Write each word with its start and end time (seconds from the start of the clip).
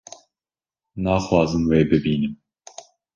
naxwazim 1.01 1.63
we 1.71 1.79
bibînim 1.89 2.33